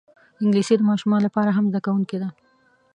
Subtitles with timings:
[0.41, 2.29] انګلیسي د ماشومانو لپاره هم زده کېدونکی ده